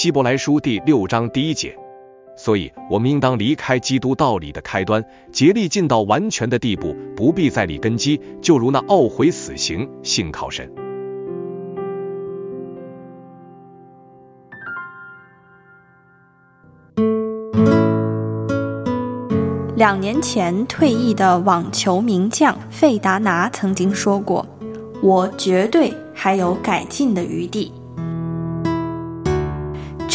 [0.00, 1.76] 希伯来书第六章第一节，
[2.34, 10.72] 所以我们应当离开基督道理的开端，竭力尽到完全的地步，不必在里根基，就如那懊悔死刑，信靠神。
[19.76, 24.46] 两年前退役的网球名将费达拿曾经说过
[25.04, 27.70] ：“我绝对还有改进的余地。”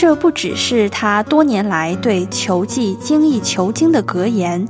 [0.08, 4.64] 这不只是他多年来对球技精益求精的格言，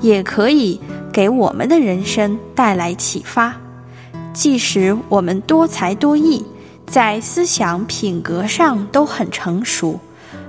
[0.00, 0.80] 也可以
[1.12, 3.54] 给我们的人生带来启发。
[4.32, 6.42] 即使我们多才多艺，
[6.86, 10.00] 在思想品格上都很成熟，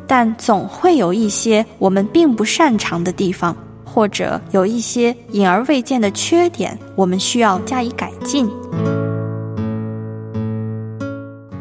[0.07, 8.49] 但总会有一些我们并不擅长的地方，或者有一些隐而未见的缺点，我们需要加以改进。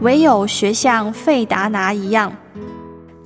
[0.01, 2.33] 唯有学像费达拿一样。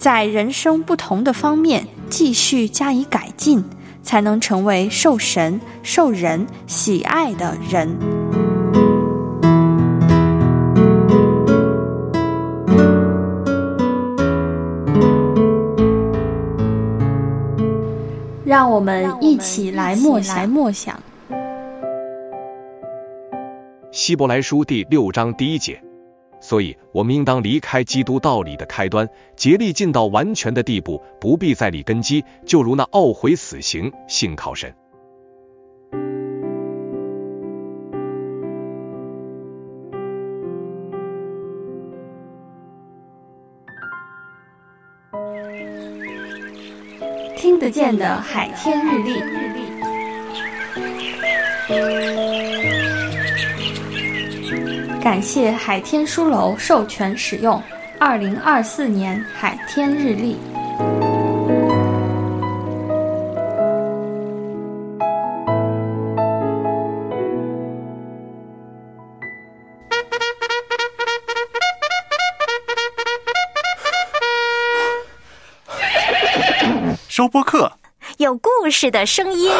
[0.03, 3.65] 在人生不同的方面继续加以改进，
[4.03, 7.89] 才能成为受神、受人喜爱的人。
[18.45, 20.49] 让我们一起来默想。
[20.49, 21.01] 默想。
[23.93, 25.81] 希伯来书第六章第一节。
[26.43, 34.75] 所以，我们应当离开基督道理的开端，竭力尽到完全的地步，不必再立根基，就如那懊悔死刑，信靠神。
[47.37, 49.63] 听得见的海天日历日历。
[55.03, 57.61] 感谢海天书楼授权使用
[57.99, 60.39] 二零二四年海天日历。
[77.09, 77.73] 收播客，
[78.19, 79.51] 有故事的声音。